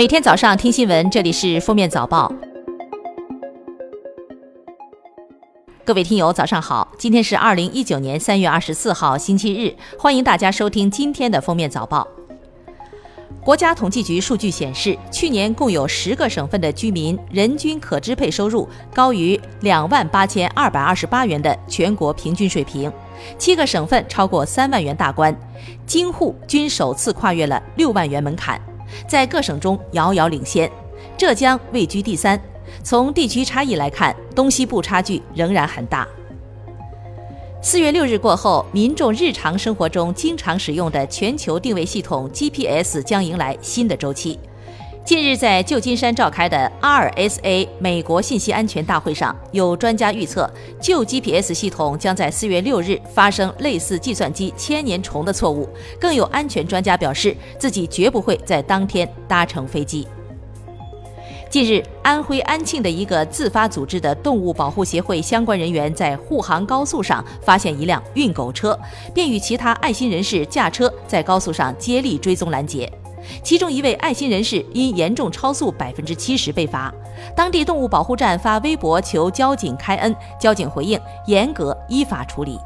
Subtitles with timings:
[0.00, 2.32] 每天早上听新闻，这里是封面早报。
[5.84, 6.90] 各位听友，早上好！
[6.96, 12.08] 今天是二零一九年三月二十四号，星期日，欢迎大家收听今天的封面早报。
[13.44, 22.90] 国家统计局数据显示，去年共有十个省份的居民人均可支配收入高于两万八千二百二十八元的全国平均水平，
[23.36, 25.38] 七个省份超过三万元大关，
[25.84, 28.58] 京沪均首次跨越了六万元门槛，
[29.06, 30.70] 在各省中遥遥领先，
[31.16, 32.40] 浙江位居第三。
[32.82, 36.06] 从地区差异来看，东西部差距仍然很大。
[37.62, 44.38] 四月六日过后，民众日常生活中经常使用的全球定位系统 GPS 将迎来新的周期。
[45.02, 50.48] 近日，在旧金山召开的 RSA 美国信息安全大会上，有专家预测，
[50.80, 55.68] 旧 GPS 系统将在四月六日发生类似计算机千年虫的错误。
[55.98, 60.06] 更有安全专家表示，自己绝不会在当天搭乘飞机。
[61.48, 68.78] 近日，安徽安庆的一个自发组织的动物保护协会相关人员在沪杭高速上发现一辆运狗车，
[69.12, 72.88] 便与其他爱心人士驾车在高速上接力追踪拦截。
[73.42, 76.92] 其中一位爱心人士因严重超速百分之七十被罚，
[77.36, 82.58] 当地动物保护站发微博求交警开恩，交警回应严格依法处理。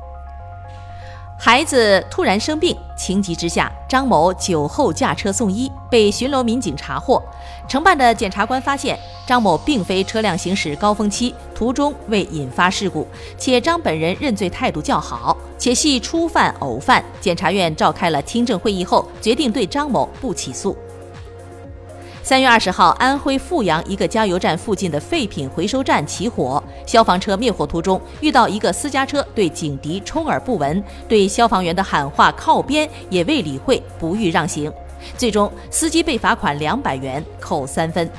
[1.47, 7.23] 孩子突然生病，情急之下，张某酒后驾车送医，被巡逻民警查获。
[7.69, 17.05] 承办的检察官发现，张某并非车辆行驶高峰期，途中未引发事故，且张本人认罪态度较好，且系初犯偶犯。
[17.21, 20.75] 检察院召开了听证会议后，决定对张某不起诉。
[22.25, 34.73] 三月二十号，安徽阜阳一个加油站附近的废品回收站起火，消防车灭火途中遇到一个私家车对警笛充耳不闻，对消防员的喊话靠边也未理会，不予让行，
[35.19, 38.11] 最终司机被罚款两百元，扣三分。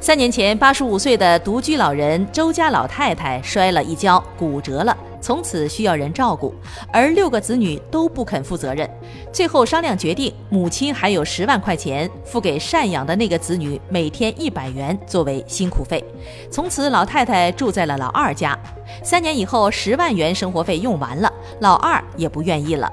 [0.00, 4.96] 三年前，八十五岁的独居老人周家老太太摔了一跤，骨折了。
[5.24, 6.54] 从此需要人照顾，
[6.92, 8.86] 而六个子女都不肯负责任。
[9.32, 16.04] 最后商量决定，母亲还有十万块钱，付给赡养的那个子女每天一百元作为辛苦费。
[16.50, 18.54] 从此老太太住在了老二家。
[19.02, 22.92] 三年以后，十万元生活费用完了，老二也不愿意了。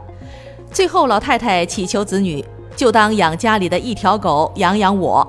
[0.72, 2.42] 最后老太太祈求子女，
[2.78, 5.28] 就当养家里的一条狗，养养我。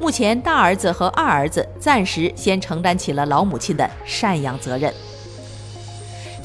[0.00, 4.90] 目前大儿子和二儿子暂时先承担起了老母亲的赡养责任。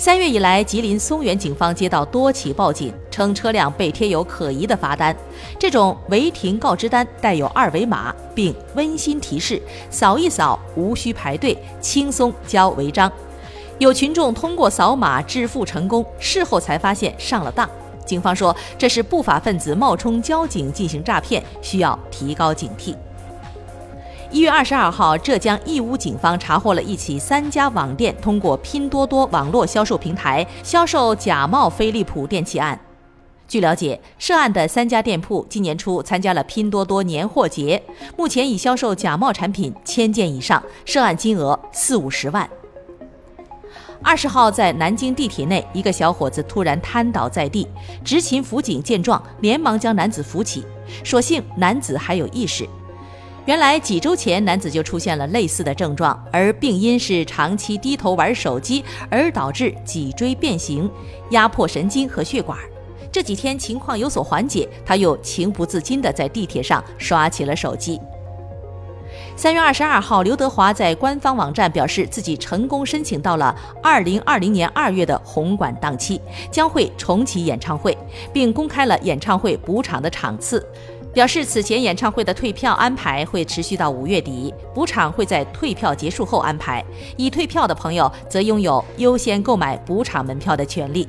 [0.03, 5.15] 三月以来，吉林松原警方接到多起报警，称车辆被贴有可疑的罚单。
[5.57, 13.09] 这种违停告知单带有二维码，并温馨提示：扫一扫，无需排队，轻松交违章。
[13.77, 17.69] 有群众通过扫码支付成功，事后才发现上了当。
[18.05, 22.93] 警方说，这是不法分子冒充交警进行诈骗，需要提高警惕。
[24.33, 32.77] 一月二十二号，浙江义乌警方查获了一起三家网店通过拼多多网络销售平台销售假冒飞利浦电器案。
[33.47, 37.79] 据了解，涉案的三家店铺今年初参加了拼多多年货节，
[38.17, 42.49] 目前已销售假冒产品千件以上，涉案金额四五十万。
[44.01, 47.67] 二十号，在南京地铁内，一个小伙子突然瘫倒在地，
[48.03, 50.65] 执勤辅警见状，连忙将男子扶起，
[51.05, 52.67] 所幸男子还有意识。
[53.45, 60.89] 原来几周前，男子就出现了类似的症状，而病因是长期低头玩手机而导致脊椎变形，
[61.31, 62.57] 压迫神经和血管。
[63.11, 67.99] 这几天情况有所缓解，他又情不自禁地在地铁上刷起了手机。
[69.35, 77.95] 三月二十二号，刘德华在官方网站表示，自己成功申请到了二零二零年二月的红馆档期，将会重启演唱会，
[78.31, 80.65] 并公开了演唱会补场的场次。
[81.13, 86.83] 表示此前演唱会的退票安排会持续到五月底，补场会在退票结束后安排。
[87.17, 91.07] 已退票的朋友则拥有优先购买补场门票的权利。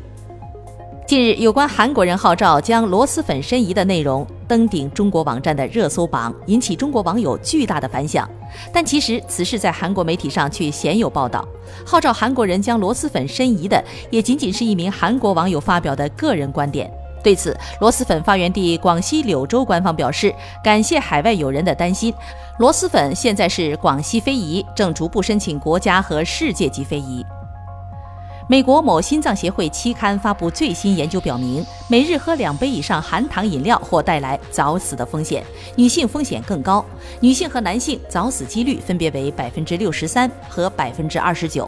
[1.06, 8.28] 近日，有关韩国人号召将螺蛳粉申遗的内容登顶中国网站的热搜榜，引起中国网友巨大的反响。
[8.72, 11.46] 但其实此事在韩国媒体上却鲜有报道。
[11.84, 16.90] 号召韩国人将螺蛳粉申遗的，也仅仅是一名韩国网友发表的个人观点。
[17.24, 20.32] 对此，螺蛳粉发源地广西柳州官方表示，
[20.62, 22.12] 感谢海外友人的担心。
[22.58, 27.24] 螺蛳粉现在是广西非遗，正逐步申请国家和世界级非遗。
[28.46, 35.42] 美国某心脏协会期刊发布最新研究表明，每日喝两杯以上含糖饮料或带来早死的风险，
[35.76, 36.84] 女性风险更高，
[37.20, 41.66] 女性和男性早死几率分别为百分之六十三和百分之二十九。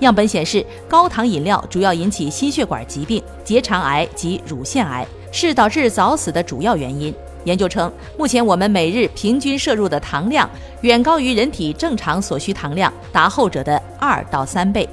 [0.00, 7.14] 样本显示，高糖饮料主要引起心血管疾病、结肠癌及乳腺癌，是导致早死的主要原因。
[7.44, 10.48] 研究称，目前我们每日平均摄入的糖量
[10.80, 14.88] 远高于人体正常所需糖量，达后者的二到三倍。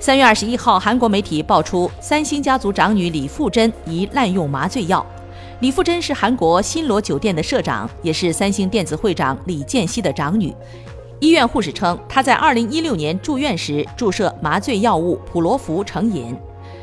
[0.00, 5.04] 三月二十一号，韩国媒体爆出三星家族长女李富珍疑滥用麻醉药。
[5.60, 10.54] 李富珍是韩国新罗酒店的社长，也是三星电子会长李健熙的长女。
[11.20, 16.36] 医院护士称，她在二零一六年住院时注射麻醉药物普罗福成瘾。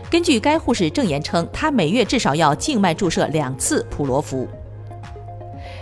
[0.10, 4.48] 根据该护士证言称，她每月至少要静脉注射两次普罗福。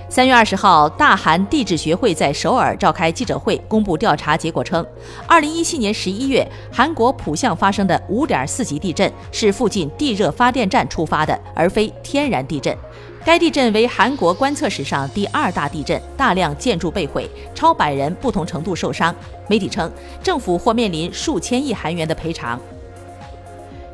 [0.07, 4.85] 三月二十号，大韩地质学会在首尔召开记者会，公布调查结果称，
[5.25, 12.77] 二零一七年十一月，韩国浦项发生的五点四级地震是附近地热发电站触发的，而非天然地震。
[13.25, 19.15] 该地震为韩国观测史上第二大地震，大量建筑被毁，超百人不同程度受伤。
[19.47, 19.89] 媒体称，
[20.21, 22.59] 政府或面临数千亿韩元的赔偿。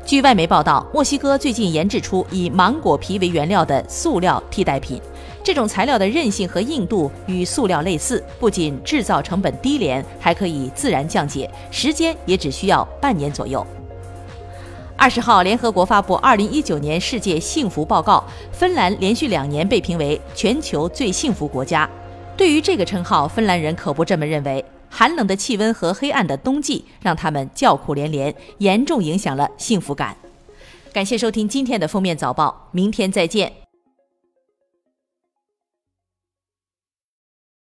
[0.04, 5.00] 据外媒报道，墨西哥最近研制出以芒果皮为原料的塑料替代品。
[5.44, 13.64] 这种材料的韧性和硬度与塑料类似，不仅制造成本低廉，还可以自然降解，时间也只需要半年左右。
[15.00, 18.22] 二十号，联合国发布《二零一九年世界幸福报告》，
[18.54, 21.88] 芬兰连续两年被评为全球最幸福国家。
[22.36, 24.62] 对于这个称号，芬兰人可不这么认为。
[24.90, 30.14] 寒冷的气温和黑暗的冬季让他们叫苦连连，严重影响了幸福感。
[30.92, 33.59] 感谢收听今天的封面早报，明天再见。